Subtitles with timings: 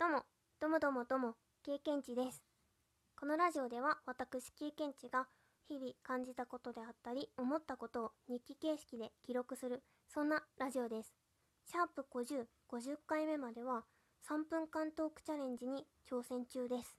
[0.00, 0.22] どうも、
[0.62, 2.42] どもどもども、経験値です。
[3.20, 5.26] このラジオでは私経験値が
[5.68, 11.12] 日々感じたことであったり思ったことを日記形式で記録するそんなラジオです。
[11.66, 13.84] シャープ50、50回目までは
[14.26, 16.96] 3分間トークチャレンジに挑戦中です。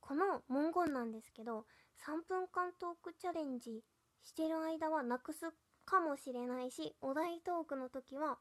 [0.00, 1.66] この文言なんですけど、
[2.08, 3.82] 3分間トークチャレンジ
[4.22, 5.40] してる間はなくす
[5.84, 8.38] かもしれないし、お題トークの時は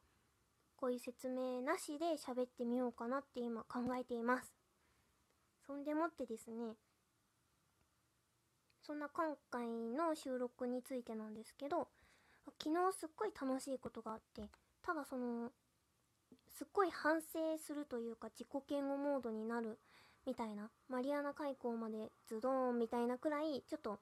[0.78, 4.54] こういう説明なしで喋ってみようかなって今考えています。
[5.66, 6.76] そんでもってですね、
[8.82, 11.88] そんな今回の収録についてなんですけど、
[12.62, 14.50] 昨日すっごい楽しいことがあって、
[14.84, 15.52] ただその、
[16.56, 19.80] すっごい反省するというか自己嫌悪モードになる
[20.26, 24.00] みたいな、マリアナ海溝までズドーンみたいなくらい、ちょっと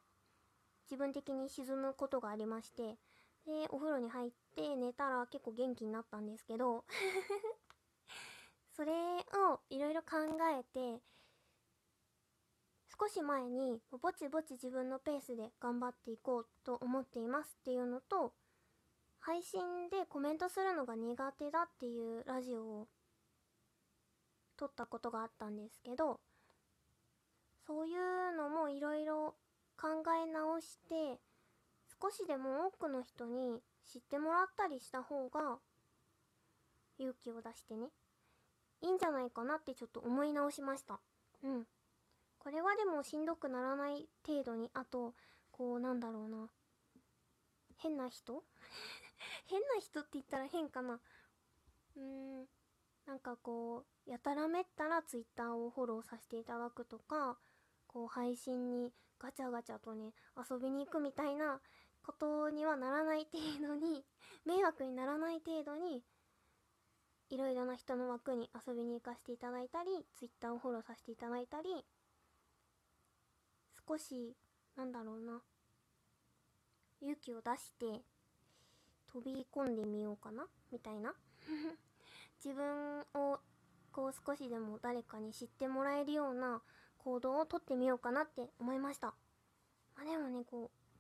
[0.91, 2.98] 自分的に沈むことがありまして、
[3.46, 6.86] で、お風呂に入って寝たら結構元気になったんですけど、
[8.72, 10.18] それをいろいろ考
[10.58, 11.02] えて、
[13.00, 18.34] 少し前にぼちぼち自分のペースで頑張っていこうと思っていますっていうのと、
[19.20, 22.88] 配信でコメントするのが苦手だっていうラジオを
[24.57, 26.20] 撮ったことがあったんですけど、
[27.66, 29.35] そういうのもいろいろ
[29.78, 31.20] 考え直して、
[32.04, 35.59] 少しでも多くの人に知ってもらったりした方が
[36.99, 37.87] 勇気を出してね
[38.82, 40.99] いいんじゃないかなってちょっと思い直しました。
[41.41, 41.63] うん。
[42.40, 45.13] これはでもしんどくならない程度にあと
[45.51, 46.49] こうなんだろうな。
[47.77, 48.43] 変な人？
[49.48, 50.99] 変な人って言ったら変かな。
[51.95, 52.01] うー
[52.41, 52.48] ん。
[53.05, 57.38] なんかこうやたらめったら Twitter をフォローさせていただくとか
[57.88, 61.62] こう配信にガチャガチャとね遊びに行くみたいな
[62.04, 64.06] ことにはならない程度に
[64.46, 66.03] 迷惑にならない程度に
[67.29, 71.85] いろいろな人の枠に遊びに行かせていただいたり Twitter をフォローさせていただいたり
[73.88, 74.35] 少し
[74.75, 75.41] なんだろうな
[77.01, 78.01] 勇気を出して
[79.07, 81.13] 飛び込んでみようかなみたいな。
[82.44, 83.39] 自分を
[83.91, 86.61] こう少しでも誰かに知ってもらえるような
[86.97, 89.13] 行動をとってみようかなって思いました。
[89.95, 90.92] まあでもねこう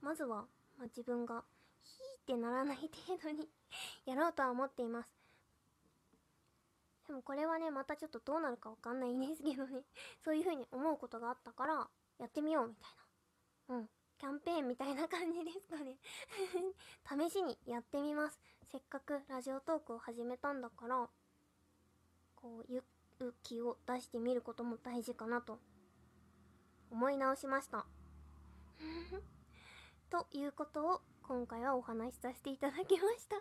[0.00, 0.46] まずは、
[0.78, 1.44] まあ、自分が
[1.82, 3.48] ヒーってならない程度に
[4.06, 5.14] やろうとは思っています。
[7.06, 9.84] でもこれはねまたちょっとどうなるかわかんないんですけどね。
[10.24, 11.88] そういう風に思うことがあったから
[12.18, 12.90] やってみようみたい
[13.68, 13.76] な。
[13.76, 13.90] うん。
[14.18, 15.96] キャンペーンみたいな感じですかね。
[17.30, 18.40] 試しにやってみます。
[18.64, 21.08] せっかくラジオトークを始めたんだから
[22.36, 22.84] こう勇
[23.42, 25.58] 気を出してみることも大事かなと
[26.90, 27.86] 思い直しました。
[30.10, 33.36] ということを今回はお話しさせていただきました。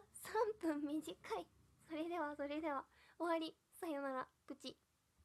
[0.66, 1.48] 3分短い。
[1.88, 2.84] それではそれでは。
[3.18, 3.56] 終わり。
[3.80, 4.28] さよなら。
[4.46, 4.76] プチ。